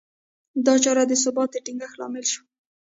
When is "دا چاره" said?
0.65-1.03